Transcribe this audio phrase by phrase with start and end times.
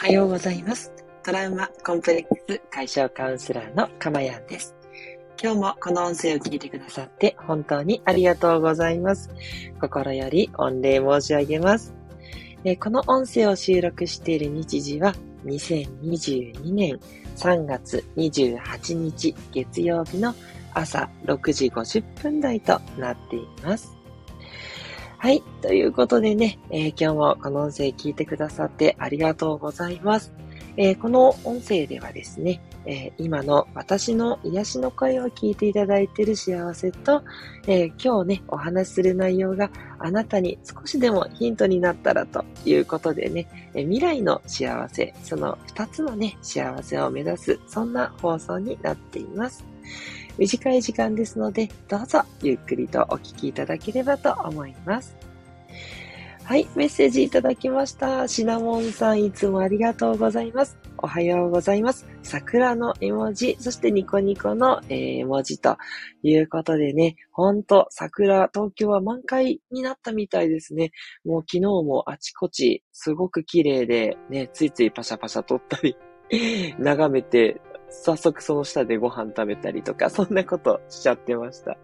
[0.00, 0.90] はようございます。
[1.22, 4.74] トラウマコンプレックス解消カウンセラーのかまやんです。
[5.38, 9.28] 今日もこの音声を聞いてくださって本当にありがとうございます。
[9.78, 11.92] 心より御礼申し上げます。
[12.64, 16.98] えこの音声を収録している日時は2022年
[17.36, 20.34] 3月28日月曜日の
[20.72, 23.99] 朝6時50分台となっています。
[25.22, 25.42] はい。
[25.60, 30.32] ということでね、えー今日もこの音声聞いてくださってありがとうございます。
[30.78, 37.22] えーこの音声ではですね、えー今の私の癒しの声を聞いていただいている幸せと、
[37.66, 49.66] え今日ね、お話しする内容があなたに少しでもヒントになったらということでね、え未来の幸せ、その2つのね、幸せを目指す、そんな放送になっています。
[50.38, 55.19] 短い時間ですので、どうぞゆっくりとお聞きいただければと思います。
[56.44, 58.26] はい、メッセージいただきました。
[58.26, 60.76] シナモンさん、いつもありがとうございます。
[60.98, 62.08] おはようございます。
[62.24, 65.76] 桜の絵文字、そしてニコニコの、絵文字と
[66.24, 70.90] いうことでね、ほんと桜、東京は満開になったみたいですね。
[71.24, 75.96] もう昨日もあちこちすごく綺麗で、ね、ついついパシャパシャ撮ったり、
[76.78, 81.76] 眺めて、早速その下でご飯食べたりとか、そんなことしちゃってました。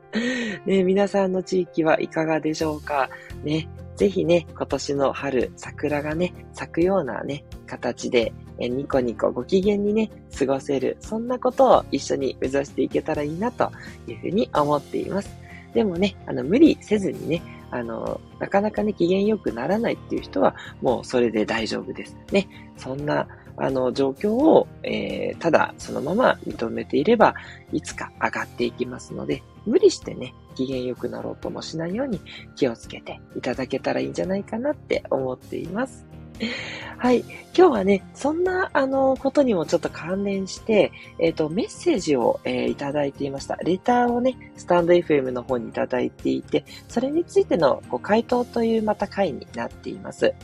[0.67, 3.09] ね、皆さんの地域はいかがでしょうか？
[3.45, 13.71] ね、ぜひね、今年の春、桜がね、咲くようなね、形で、えニコニコご機嫌にね、過ごせる、そんなことを一緒に目指していけたらいいなと
[14.07, 15.31] いうふうに思っています。
[15.75, 22.17] でもね、あの、無理せずにね、あの、なかなかね、機嫌良くならないっていう人は、もうそれで大丈夫です。
[22.33, 27.35] ね、そんな、あの、状況を、えーただそのまま認めていれば、
[27.73, 32.21] いつか上がっていきますので、無理してね、機嫌良くなろうともしないように
[32.57, 36.07] 気をつけていただけたらいいんじゃないかなって思っています。
[36.99, 37.21] はい。
[37.21, 43.57] 今日はね、そんな、あの、ことにもちょっと関連して、えっ、と、メッセージを、えーいただいていました。
[43.57, 50.35] レターをね、スタンド FM の方にいただいていて、それについてのご回答というまた回になっています。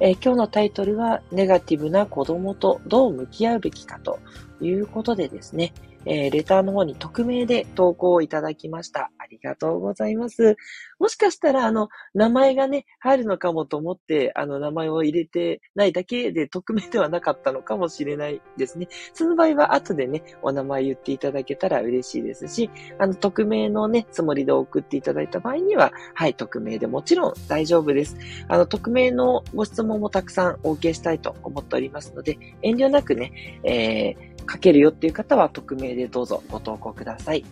[0.00, 4.18] えー今日のタイトルは、ネガティブな子供とどう向き合うべきかと
[4.60, 5.72] いうことでですね、
[6.08, 9.10] えーレターの方に匿名で投稿をいただきました。
[9.18, 10.56] ありがとうございます。
[10.98, 18.88] もしかしたら、あの、名前がね、入るのかもと思って、あの、名前を入れてないだけで匿名ではなかったのかもしれないですね。
[19.12, 28.16] その場合は後でね、お名前言っていただけたら嬉しいですし、あの、匿名のね、つもりで送っていただいた場合には、はい、匿名でもちろん大丈夫です。
[28.48, 33.32] あの、匿名のご質問もたくさんお受けしたいと思っておりますので、遠慮なくね、
[33.62, 37.44] えー、書けるよっていう方は匿名でどうぞご投稿ください。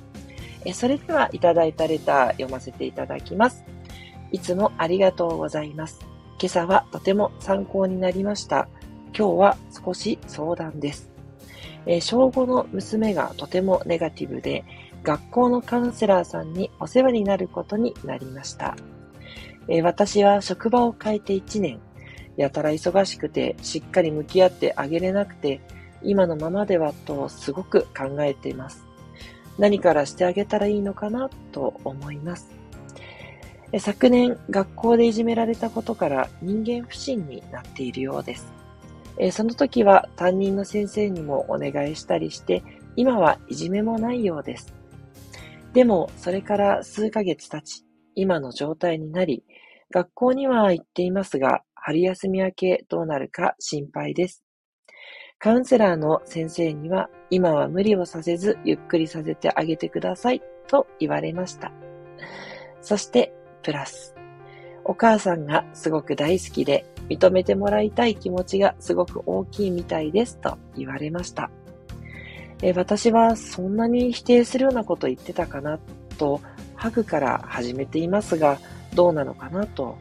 [0.65, 3.65] えそれではいただいたレター読ませていただきます。
[4.33, 6.01] いつもありがとうございます。
[6.39, 8.69] 今朝はとても参考になりました。
[9.17, 11.11] 今日は少し相談です。
[11.87, 14.65] え小5の娘がとてもネガティブで、
[15.03, 18.77] 学校のカウンセラーさんにお世話になることになりました。
[19.69, 21.81] え私は職場を変えて1年、
[22.37, 25.61] やたら忙しくてしっかり向き合ってあげれなくて、
[26.07, 28.85] 今のままではとすごく考えています。
[29.59, 32.51] 何からしてあげたらいいのかなと思います。
[33.79, 38.47] 昨年、学校でいじめられたことから人間不信になっているようです。
[39.33, 42.63] その時は担任の先生にもお願いしたりして、
[42.97, 44.73] 今はいじめもないようです。
[45.73, 47.85] でも、それから数ヶ月経ち、
[48.15, 49.43] 今の状態になり、
[49.91, 54.46] 学校には行っていますが、春休み明けどうなるか心配です。
[55.39, 61.73] カウンセラーの先生には、今は無理をさせず、ゆっくりさせてあげてください、と言われました。
[62.81, 64.15] そして、プラス。
[64.85, 71.51] お母さんがすごく大好きで、認めてもらいたい気持ちがすごく大きいみたいです、と言われました。
[72.63, 75.79] え私はそんなに否定するようなこと言ってたかな、
[76.17, 76.41] と、
[76.75, 78.59] ハグから始めていますが、
[78.95, 79.99] どうなのかなと。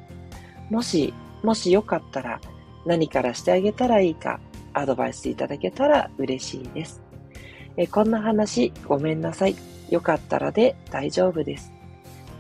[0.70, 2.40] もし、もしよかったら、
[2.86, 4.40] 何からしてあげたらいいか、
[4.76, 7.02] アドバイスいただけたら嬉しいです。
[7.78, 9.56] えこんな話ごめんなさい。
[9.90, 11.72] よかったらで大丈夫です。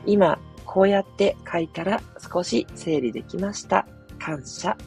[0.06, 2.02] 今、こうやって書いたら
[2.32, 3.88] 少し整理できました。
[4.20, 4.78] 感謝。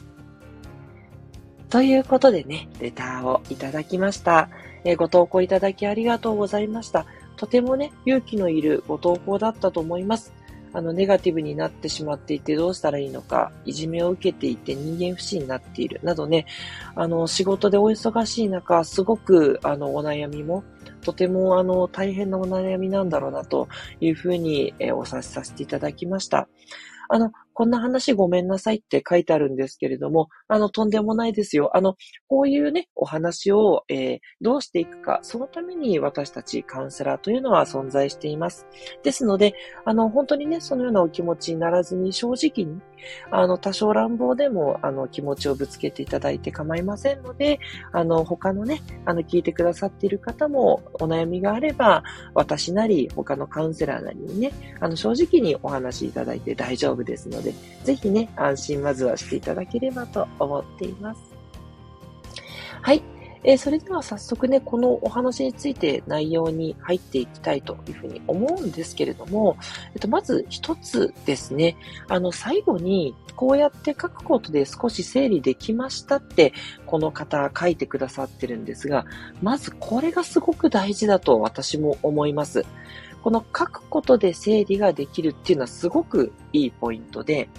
[1.69, 4.49] ということでね、レターをいただきました。
[4.83, 7.05] えご投稿いただきありがとうございました。
[7.35, 10.33] とてもね、勇気のいるご投稿だったと思います。
[10.73, 16.45] あの、ネガティブになってしまっていてどうしたらいいのか、いじめを受けていて人間不信になっているなどね、
[16.95, 20.63] あの、仕事でお忙しい中、すごく、あの、お悩みも
[21.01, 23.67] とてもあの大変なお悩みなんだろうなと
[24.01, 26.47] いうふうに、えお察しさせていただきました。
[27.09, 31.75] あの、こんな話ごめんなさいって書いてあるんですけれども、あの、とんでもないですよ。
[31.75, 31.97] あの、
[32.29, 38.65] こういうね、お話を、えー、どうしていくか、そのために私たちカウンセラーというのは存在しています。
[39.03, 42.79] ですので、あの、本当にね、そのようなお気持ちにならずに、正直に、
[43.29, 47.59] あの、多少乱暴でも、あの、気持ちをぶつけていただいて構いませんので、
[47.91, 52.03] あの、他のね、あの、聞いてくださっている方も、お悩みがあれば、
[52.33, 57.48] 私なり、他のカウンセラーなりにね、あの、正直にお話しいただいて大丈夫ですので、
[57.83, 61.21] ぜひね、安心まずはしていただければと思っています。
[62.81, 63.03] はい。
[63.43, 69.57] えー、それでは早速ね、このお話について内容に入っていきたいというふうに思うんですけれども、
[69.93, 71.77] えっと、まず一つですね、
[72.09, 76.53] あの、最後にこうやって書くことで少し整理できましたって、
[76.85, 79.05] この方書いてくださってるんですが、
[79.41, 82.65] まずこれがすごく大事だと私も思います。
[83.23, 87.49] この書くことで整理ができるっていうのはすごくいいポイントで、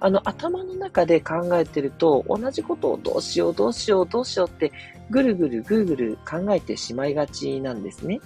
[0.00, 4.72] あの頭の中で考えてると同じことをどうしようどうしようどうしようって
[5.10, 8.20] ぐるぐるぐるぐる考えてしまいがちなんですね。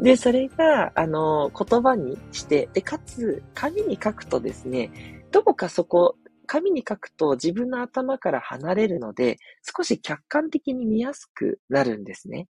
[0.00, 4.90] で、それが、あの、言葉にして、で、かつ、紙に書くとですね、
[5.30, 6.16] どこかそこ、
[6.46, 12.48] 紙に書くと自分の頭から離れるので、少し客観的に見やすくなるんですね。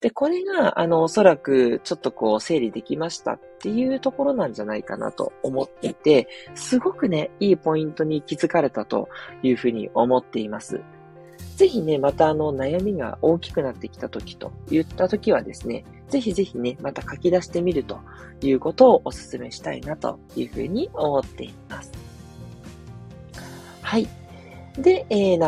[0.00, 9.08] で、これが、あの、おそらく、ちょっとこう、整理できましたっていうところなんじゃないかなと思っていて、すごくね、いいポイントに気づかれたと
[9.42, 10.80] いうふうに思っています。
[11.56, 17.98] ぜひね、またあの、悩みが大きくなってきた時と言った時はですね、ぜひぜひね、また書き出してみると
[18.40, 21.90] いうことをお勧めしたいなというふうに思っています。
[23.82, 24.08] はい。
[24.74, 25.38] で、えー、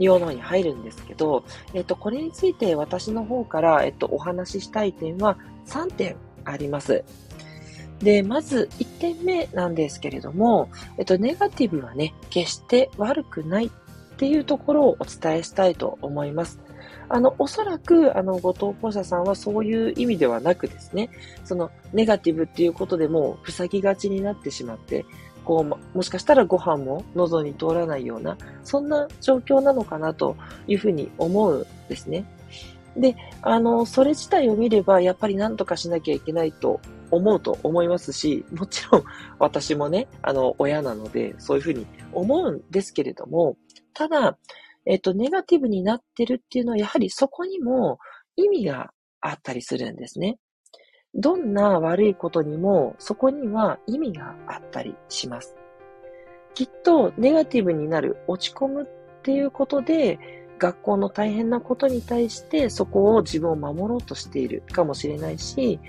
[0.00, 1.44] な用のに入るんですけど、
[1.74, 7.04] えっと、これについて私の方から、えっと、お話ししたい点は3点あります。
[8.00, 13.70] で、まず1点目なんですけれども、えっと、ネガティブはね、決して悪くないっ
[14.16, 16.58] ていうところをお伝えしたいと思います。
[17.10, 21.10] あの、おそらく、あの、ご投稿者さんはそういう意味ではなくですね、
[21.44, 25.04] その、ネガティブっていうことでもう塞ぎがちになってしまって、
[25.44, 32.24] こう、もしかしたらご飯も喉に通らないような、そんな状況なのかなというふうに思うんですね。
[32.96, 39.04] で、あの、それ自体を見れば、やっぱり何とかしなきゃいけないと思うと思いますし、もちろん
[39.38, 43.56] 私もね、あの、親なので、そういうふうに思うんですけれども、
[43.94, 44.38] ただ、
[44.86, 47.98] えっと、ネガティブになってるっていうのは、やはりそこにも
[48.36, 50.38] 意味があったりするんですね。
[51.14, 55.56] どんな悪いことにもそこには意味があったりします。
[56.54, 58.86] きっとネガティブになる、落ち込むっ
[59.22, 60.18] ていうことで、
[60.58, 65.80] 学校の大変なことに対してそこを自分を守ろうとしているかもしれないし、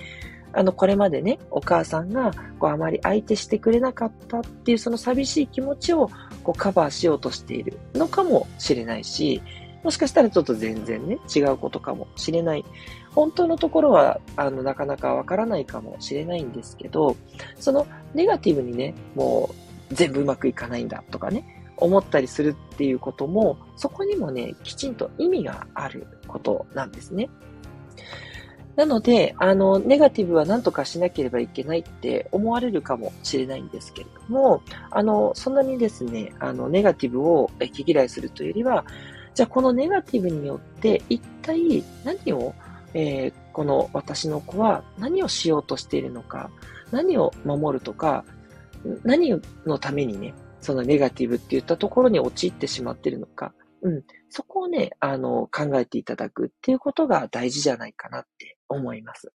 [0.54, 6.10] あの、これまでね、お母さんがこうあまり相手してくれなかったっていうその寂しい気持ちを
[6.44, 9.42] こうカバーしようとしているのかもしれないし、
[9.84, 12.66] もしかしたらちょっと全然ね、違うことかもしれない。
[13.14, 17.16] 本当のところは、あの、なかなかわからないかもしれないんですけど、
[17.60, 19.50] そのネガティブにね、も
[19.90, 27.30] う全部うまくいかないんだとかね、思ったりするっていうことも、そこにもね、きちんと意味があることなんですね。
[28.76, 38.86] なので、あの、ネガティブは何とかしなければいけないって思われるかもしれないんですけれども、あの、そんなにですね、あの、ネガティブを毛嫌いするというよりは、
[39.34, 42.54] じゃあこのネガティブによって一体何を
[42.94, 46.50] えー、この私の子は何をしようとしているのか、
[46.92, 48.26] 何を守るとか、
[49.04, 59.32] 何のためにね、そのネガティブって言ったところに陥ってしまっているのか、うん、そこをね、あの、考えていただくっていうことが大事じゃないかなって思います。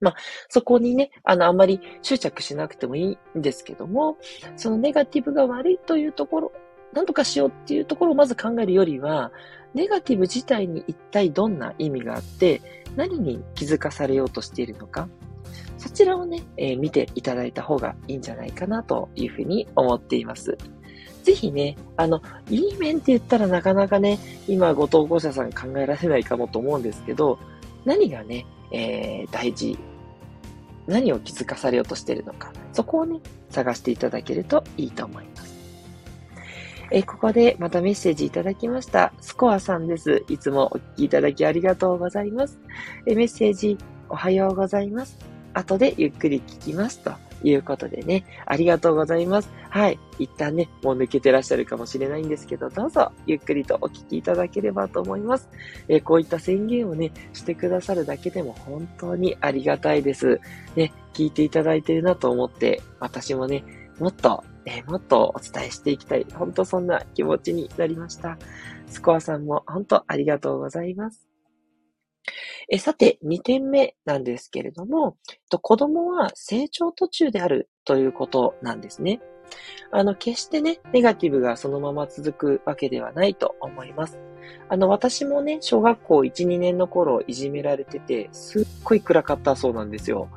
[0.00, 0.16] まあ、
[0.48, 4.16] そこにね、あの、あんまり執着しなくてもいいんですけども、
[4.56, 6.52] そのネガティブが悪いというところ、
[6.92, 9.32] 何とかしようっていうところをまず考えるよりは、
[9.74, 12.60] ネガティブ自体に一体どんな意味があって、
[12.96, 15.08] 何に気づかされようとしているのか、
[15.78, 20.58] そちらをね、えー、見ていただいた方がいいんじゃないかなというふうに思っています。
[21.22, 24.18] ぜひね、あの、いい面って言ったらなかなかね、
[24.48, 27.38] 今ご投稿者さん考えられないかもと思うんですけど、
[27.84, 29.78] 何がね、えー、大事、
[30.86, 35.29] 何を気づかされようとしているのか、そこをね、探していただけるといいと思います。
[36.92, 39.12] えここでまたメッセージいただきました。
[39.20, 40.24] スコアさんです。
[40.28, 42.58] いつもお聞きいただきありがとうございます。
[43.06, 43.78] えメッセージ、
[44.08, 45.16] おはようございます。
[45.54, 46.98] 後でゆっくり聞きます。
[47.00, 47.12] と
[47.44, 49.50] いうことでね、ありがとうございます。
[49.68, 50.00] はい。
[50.18, 55.48] 一旦ね、もう抜けてらっしゃるかもしれないんですけど、どうぞゆっくりとお聞きいただければと思います。
[55.88, 60.40] え、こういった宣言をね、してくださるだけでも本当にありがたいです。
[60.74, 63.62] ね、聞いていただいてるなと思って、私もね、
[64.00, 66.26] もっと、えー、もっとお伝えしていきたい。
[66.34, 68.38] 本当そんな気持ちになりました。
[68.86, 71.30] スコアさんも本当ありがとうございます。
[72.68, 75.16] えさて、2点目なんですけれども、
[75.50, 79.20] と子供は成長途中であるということなんですね。
[79.90, 84.18] あの、決してね、ネガティブがそのまま続くわけではないと思います。
[84.68, 90.28] あの、私もね、小学校1、2年の頃いじめられてて、すっごい暗かったそうなんですよ。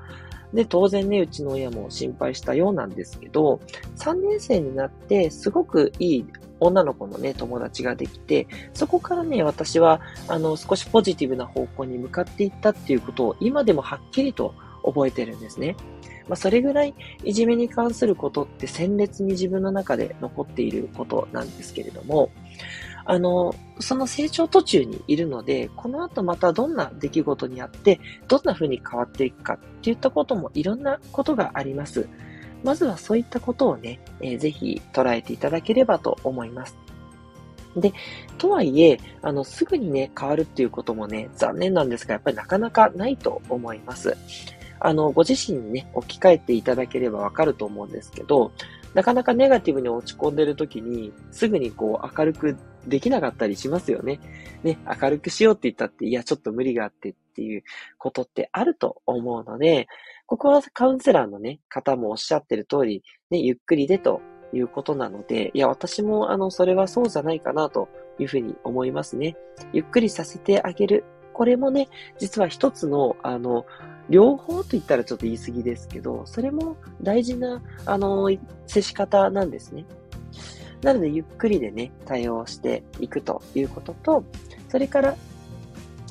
[0.54, 3.60] で、当然ね、うちの親も心配したようなんですけど、
[3.98, 6.26] 3年生になってすごくいい
[6.60, 15.76] 女の子のね、友達ができて、そこからね、私は、あの、少しポジティブな方向に向かっていったっていうことを今でもはっきりと覚えてるんですね。
[16.28, 16.94] まあ、それぐらい
[17.24, 22.32] いじめに関することって鮮烈に自分の中で残っていることなんですけれども、
[23.06, 32.08] あの、その成長途中にいるので、この後またどんな出来事にあって、どんな風に変わっていくかっていったこともいろんなことがあります。
[32.64, 36.78] まずはそういったことをね、えー、ぜひ捉えていただければと思います。
[37.76, 37.92] で、
[38.38, 44.16] とはいえ、あの、すぐにね、変わるっていうこともね、残念なんですが、やっぱりなかなかないと思います。
[44.80, 48.52] あの、ご自身にね、置き換えていただければわかると思うんですけど、
[48.94, 52.58] なかなかネガティブに落ち込んでる時に、すぐにこう明るく
[52.88, 54.20] できなかったりしますよね。
[54.64, 57.64] ね、明るくしようって言ったって、いや、ちょっと無理があってっていう
[57.98, 59.88] ことってあると思うので、
[60.26, 64.22] ここはカウンセラーのね、方もおっしゃってる通り、ね、ゆっくりでと
[64.54, 69.36] いうことなので、いや、私もあの、それはそうじゃないかなというふうに思いますね。
[69.74, 71.04] ゆっくりさせてあげる。
[71.34, 73.66] これもね、実は一つの、あの、
[74.10, 78.30] 両方と言ったらちょっと言い過ぎですけど、それも大事な、あの、
[78.68, 79.86] 接し方なんですね。
[80.82, 84.24] なので、ゆっくりでね、対応していくということと、
[84.70, 85.16] それから、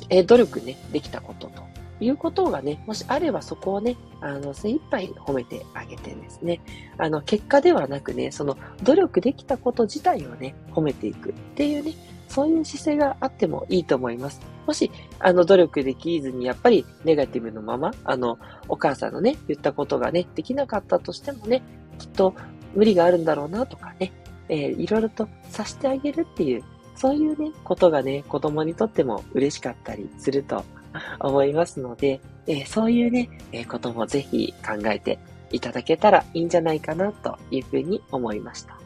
[0.09, 1.72] え努力ね、できたことと
[2.03, 6.61] いうことがね、もしあればそこをね、あの、精一杯褒めてあげてですね、
[6.97, 11.93] あの、結果ではなくね、その努力できたこと自体をね、褒めていくっていうね、
[12.27, 14.41] そういう姿勢があってもいいと思います。
[14.65, 21.61] もし、あの、努力できずに、やっぱりネガティブのまま、あの、お母さんのね、言ったことがね、できなかったとしてもね、
[21.99, 22.33] きっと
[22.73, 24.11] 無理があるんだろうなとかね、
[24.49, 26.63] えー、いろいろとさしてあげるっていう、
[26.95, 30.63] そういうね、ことがね、子供にとっても嬉しかったりすると
[31.19, 35.19] 思いますので、えー、そういうね、えー、こともぜひ考えて
[35.51, 38.79] いただけたらいいんじゃないかなというふうに思いました。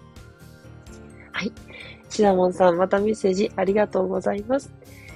[1.31, 1.51] はい。
[2.09, 4.71] シナモンさん、またメッセージありがとうございます。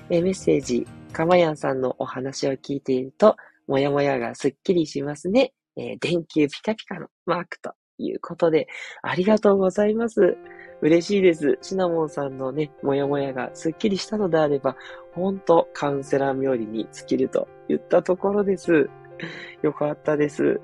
[0.09, 3.35] えー、メッセージ、かまやんさんのお話を聞いていると、
[3.67, 5.53] もやもやがすっきりしますね。
[5.77, 7.73] えー、電球ピカピカのマークと
[8.05, 8.67] いうことで、
[9.01, 10.37] ありがとうございます。
[10.81, 11.59] 嬉しいです。
[11.61, 14.75] シナモンさんのね、もやもやがすっきりしたのであれば、
[15.13, 18.89] ほんとカウンセラー冥利に尽きると言ったところです。
[19.61, 20.59] よかったです。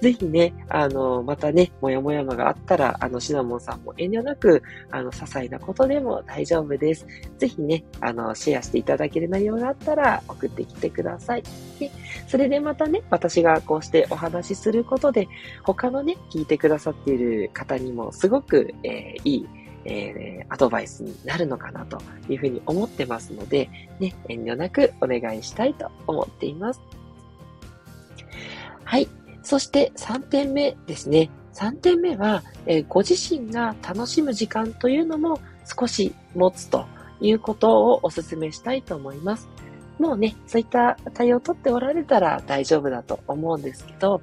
[0.00, 7.06] ぜひね、あの、またね、もやもやまがあったら、あの、シナモンさんも遠慮なく、あの、些細なことでも大丈夫です。
[7.38, 11.42] ぜひね、あの、シェアしていただける内容があったら送ってきてください。
[11.78, 11.90] で、
[12.26, 15.28] それでまたね、私がこうしてお話しすることで、
[15.62, 19.48] 他のね、聞いてくださっている方にもすごく、えー、いい、
[19.88, 21.98] えー、アドバイスになるのかなと
[22.28, 26.80] いうふうに思ってますので、ね、遠慮なくお願いしたいと思っています。
[28.86, 29.08] はい。
[29.42, 31.28] そして3点目ですね。
[31.54, 36.86] 3点目は、えー、ご自身が楽しむ時間というのも少し持つと
[37.20, 39.48] いうことをお勧めしたいと思います。
[39.98, 44.20] もうね、そういった対応をとっておられたら大丈夫だと思うんですけど、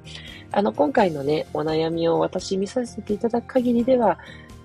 [0.52, 4.18] あの、今回のね、お悩みを私見させていただく限りでは、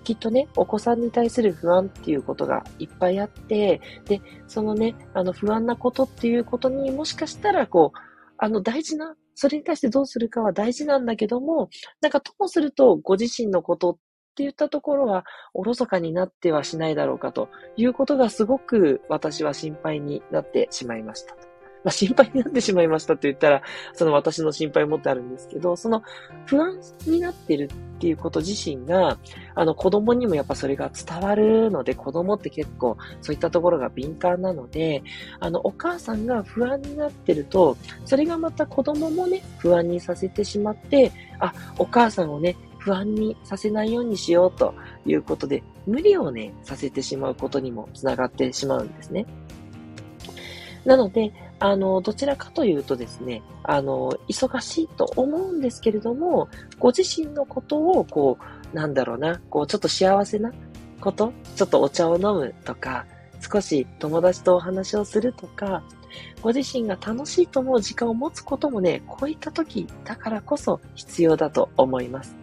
[0.04, 8.00] きっとね、お子さんに対する不安っていうことがいっぱいあって、で、そのね、あの不安なことっていうことにもしかしたら、こう、
[8.38, 11.70] あの大事なそれに対してどうするかは大事なんだけども、
[12.02, 13.94] なんかともするとご自身のことっ
[14.36, 21.49] て言ったところはおろそかになってはしないだろうかということがすごく私は心配になってしまいました。
[21.84, 23.62] まあ、心配になってしまいましたって言ったら、
[23.94, 26.04] その私の心配もってあるんですけど、その
[26.46, 29.18] 不安になってるっていうこと自身が、
[29.56, 35.04] あの子供にもやっぱそれが伝わるので、子供って結構そういったところが敏感なので、
[35.40, 44.74] あのお母さんが不安になってると、それがまた子供もね、不安にさせてしまって、あ、お母さんをね、不安にさせないようにしようと
[45.06, 49.26] いうことで、無理をね、させてしまうことにもつながってしまうんですね。
[50.86, 56.48] なので、あの、どちらかというとですね、あの、忙しいと思うんですけれども、
[56.80, 58.38] ご自身のことを、こ
[58.74, 60.52] う、なんだろうな、こう、ちょっと幸せな
[61.02, 63.06] こと、ちょっとお茶を飲むとか、
[63.42, 65.84] 少し友達とお話をするとか、
[66.42, 72.39] ご自身が楽しいと思う時間を持つこともね、こういった時だからこそ必要だと思います。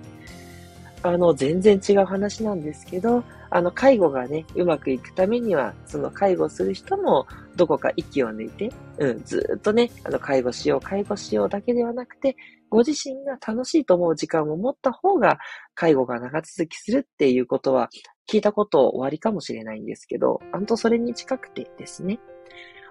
[1.08, 12.36] あの、全然違う話なんですけど、あの、介護がね、うまくいくためには、その介護する人も、どこか息を抜いて、うん、ずっとね、あの、介護しよう、介護しようだけではなくて、
[12.68, 15.38] ご自身が楽しいと思う時間を持った方が、
[15.74, 17.88] 介護が長続きするっていうことは、
[18.28, 22.18] 聞いたこと終わりかもしれないんですけど、あんとそれに近くてですね、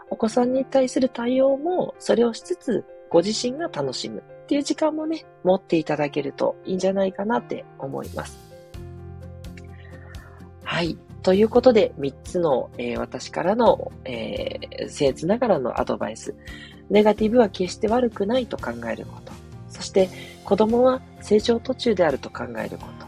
[0.10, 4.24] お子さんに対する対応も、それをしつつ、ご自身が楽しむ。
[4.46, 8.38] っていう時間もね、持っていただけるといいんじゃないかなって思います。
[10.64, 11.00] はい。
[11.24, 16.36] ということで、3つの、えー、私からの、えー、僭越ながらのアドバイス。
[16.92, 19.32] ネガティブは決して悪くないと考えること。
[19.68, 20.10] そして、
[20.44, 23.08] 子供は成長途中であると考えること。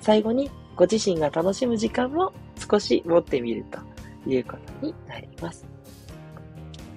[0.00, 2.32] 最後に、ご自身が楽しむ時間も
[2.70, 3.64] 少し持ってみる
[4.24, 5.66] ということになります。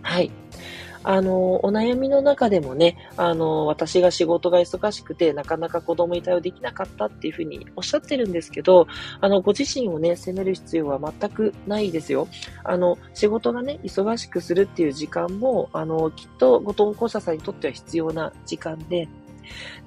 [0.04, 0.32] はい。
[1.04, 8.88] あの、お悩みの中でもね、あの、私が仕事が忙しくて、なかなか子供に対応できなかったっていうふうにおっしゃってるんですけど、
[9.20, 12.28] あの、ご自身をね、責める必要は全くないですよ。
[12.64, 19.08] あの、仕事がね、忙しくするっていう時間も、あの、きっとご投稿者さんにとっては必要な時間で、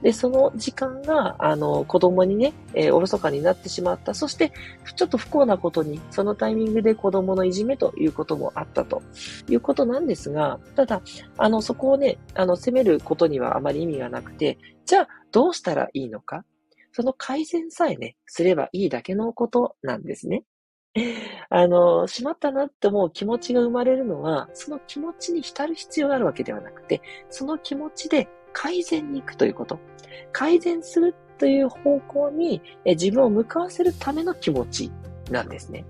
[0.02, 4.14] で、その時間が、あの、子供にね、えー、おろそかになってしまった。
[4.14, 4.52] そして、
[4.96, 9.02] ちょっと不幸なことに、そのタイミングで子供のいじめということもあったと
[9.48, 11.02] いうことなんですが、ただ、
[11.38, 16.44] あの、そこをね、あの、責めることにはあまり意味がなくて、じゃあ、どうしたらいいのか？
[16.92, 20.44] その改善さえね、すればいいだけのことなんですね。
[21.50, 29.78] あの、しまったなって思う気持ちが生まれるのは、その気持ちに浸る必要があるわけではなくて、その気持ちで改善に行くということ。
[30.32, 34.90] 改善するという方向に自分を向かわせるための気持ち
[35.30, 35.84] なんですね。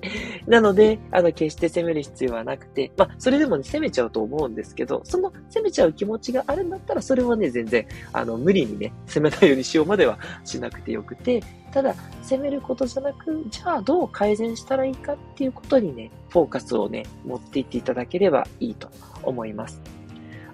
[0.46, 18.88] なので、あの、決して責める必要はなくて、まあ、それでもね、責めちゃうと思うんですけど、その責めちゃう気持ちがあるんだったら、それはね、全然、あの、無理にね、責めないようにしようまではしなくてよくて、ただ、責めることじゃなく、じゃあどう改善したらいいかっていうことにね、フォーカスをね、持っていっていただければいいと
[19.24, 19.95] 思います。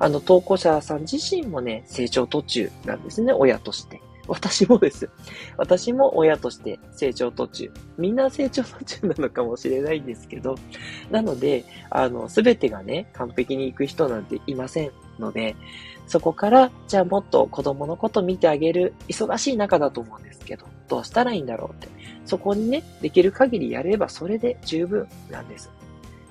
[0.02, 4.02] あの、投稿者さん自身もね、成長途中なんですね、親として。
[4.26, 5.08] 私もです。
[5.56, 7.70] 私も親として成長途中。
[7.98, 10.56] みんな成長途中なのかもしれないんですけど、
[11.12, 15.54] なので、あの、すべてがね、完璧に行く人なんていませんので、
[16.08, 21.86] そこから、じゃあもっと子供のこと見てあげる、忙しい中だと思うんですけど、どうしたらいいんだろうって。
[22.26, 25.70] そこにね、できる限りやればそれで十分なんです。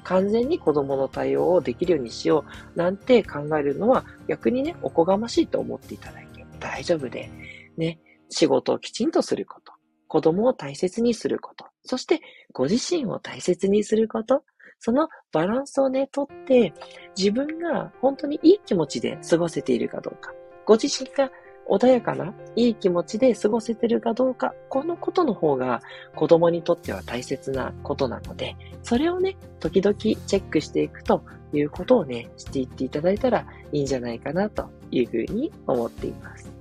[0.03, 7.29] 完全に子供の対応をできるようにしようなんて考えるのは逆にね、おこがましいと思っていただいて大丈夫で、
[7.77, 9.73] ね、仕事をきちんとすること、
[10.07, 12.21] 子供を大切にすること、そして
[12.53, 14.43] ご自身を大切にすること、
[14.79, 16.73] そのバランスをね、とって、
[17.15, 20.33] 自分が本当にいい気持ちで過ごせているかどうか、
[20.65, 21.31] ご自身が
[21.71, 25.81] 穏やかな、いい気持ちで過ごせてるかどうか、このことの方が
[26.15, 36.51] 子供にとっては大切なことなので、それをね、時々チェックしていくということをね、していっていただいたらいいんじゃないかなというふうに思っています。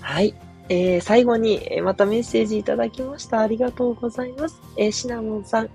[0.00, 0.32] はい。
[0.68, 3.40] えー、最後にまたメッセージいただきました。
[3.40, 4.60] ありがとうございます。
[4.76, 5.70] えー、シナモンさん、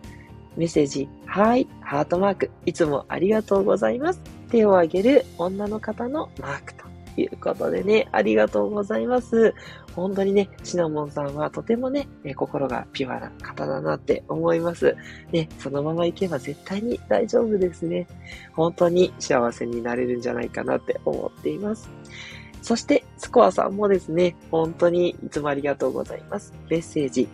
[0.55, 4.32] メッセージ、はい、ハートマーク、いつもありがとうございます。
[4.53, 6.85] 手を挙げる女の方のマークと
[7.19, 9.55] いうことでね、ありがとうございます。
[9.95, 14.95] 本当にね、シナモンさんはとてもね、心がピュアな方だなって思います。
[15.31, 18.05] ね、そのまま行けば絶対に大丈夫ですね。
[18.51, 21.89] 本当に幸せになれるんじゃないかなって思っています。
[22.61, 26.53] そして、スコアさんもですね、本当にいつもありがとうございます。
[26.69, 27.27] メッセージ、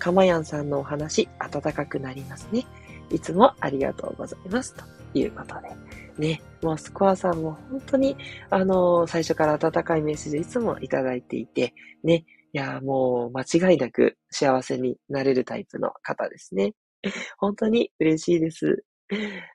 [0.00, 2.66] かまやんさんのお話、温かくなりますね。
[3.12, 4.74] いつもありがとうございます。
[4.74, 4.82] と
[5.14, 5.85] いうことで。
[6.18, 8.16] ね、もうスコアさんも本当に、
[8.50, 16.74] あの、最初から温かいメッセージいつもいただいていて、ね、いや、もう間違いなく幸せになれるタイプの方ですね。
[17.38, 18.84] 本当に嬉しいです。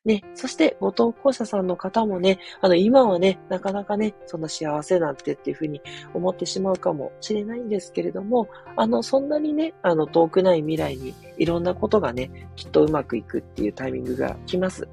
[0.05, 5.81] ね、そしてご投稿者さんの方もね、あの、今はね、なかなかね、そんな幸せなんてっていうふうに
[6.13, 8.47] 思ってしまうかもしれないんですけれども、
[8.77, 14.87] あの、そんなにね、あの、遠くない未来にいろんなことがね、きっとうまくいくっていうタイミングが来ます。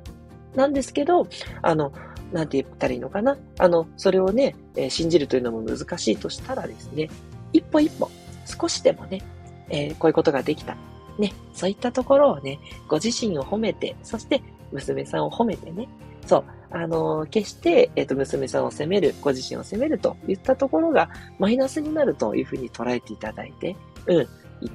[0.59, 1.27] なんですけど、
[1.63, 1.93] あの、
[2.33, 3.39] なんて言ったらいいのかな？
[3.59, 7.09] あの、それをね、えー、信じるというのも難しいとしたらですね、
[7.55, 8.11] 一歩一歩、
[8.45, 9.23] 少しでもね、
[9.71, 10.77] えー、こういうことができた。
[11.19, 15.89] ね、そういったところをね、ご自身を褒めて、そして娘さんを褒めてね、
[16.27, 23.75] そう、あの、決して、えっ、と、娘さんを責める、ご自身を責めるといったところが、マイナスになるというふうに捉えていただいて、
[24.07, 24.29] うん、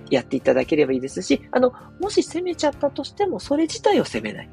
[0.09, 4.49] やっていただければいいですし、あの、もし責めちゃったとしても、それ自体を責めない。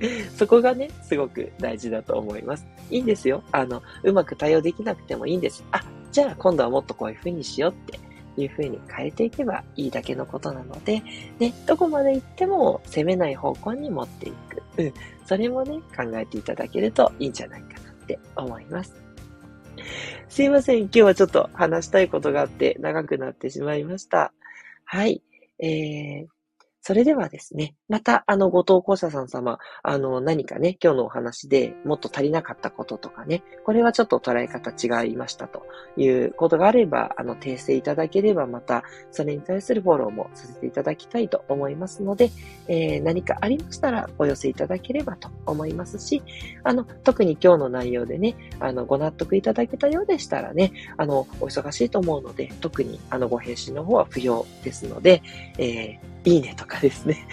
[0.36, 2.66] そこがね、すごく大事だと思います。
[2.90, 3.42] いいんですよ。
[3.52, 5.64] あの、うまく対応できなくてもいいんです。
[5.72, 5.82] あ、
[6.12, 7.98] じゃあ今度はもっとこういう風にしようって
[8.40, 11.02] いう風に変えていけばいいだけのことなので、
[11.38, 14.62] ね、どこまで行っても責めない方向に持っていく。
[14.78, 14.92] うん。
[15.24, 18.94] それもね、考えていただけるといいんじゃないかなって思います。
[20.28, 20.82] すいません。
[20.82, 24.32] 今日はちょっと話したいことがあって長くなってしまいました。
[24.84, 25.22] はい。
[25.58, 26.26] えー、
[26.80, 42.30] それではですね、また、あの、ご投稿者さん様、あの、何かね、今日のお話でもっと足りなかったこととかね、これはちょっと捉え方違いましたということがあれば、あの、訂正いただければ、また、それに対するフォローもさせていただきたいと思いますので、
[42.68, 46.22] えー、何かありましたらお寄せいただければと思いますし、
[46.64, 55.22] あの、特に今日の内容でね、あの、ご納得いただけたようでしたらね、あの、お忙しいと思うので、特に、あの、ご返信の方は不要ですので、
[55.56, 57.26] えーいいねとかですね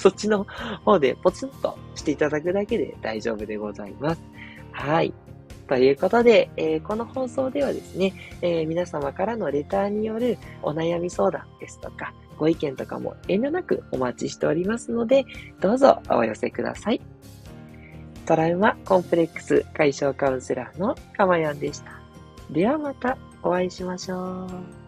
[0.02, 0.46] そっちの
[0.84, 4.22] 方でポツンとしていただくだけで大丈夫でございます。
[4.72, 5.12] はい。
[5.68, 15.26] ということで、えー、この放送ではですね、えー、皆様からのレターによるお悩み相談ですとか、ご意見とかも遠慮なくお待ちしておりますので、
[15.60, 17.00] どうぞお寄せください。
[18.26, 22.00] トラウマコンプレックス解消カウンセラーのかまやんでした。
[22.50, 24.79] ではまたお会いしましょう。